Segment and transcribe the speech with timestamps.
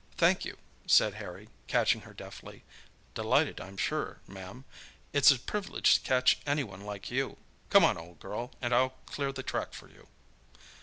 [0.17, 0.57] "Thank you,"
[0.87, 2.63] said Harry, catching her deftly.
[3.13, 4.65] "Delighted, I'm sure, ma'am!
[5.13, 7.37] It's a privilege to catch any one like you.
[7.69, 10.07] Come on, old girl, and I'll clear the track for you."